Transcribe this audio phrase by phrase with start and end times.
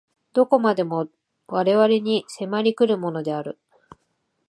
[0.33, 1.09] 何処までも
[1.45, 3.59] 我々に迫り来るものである。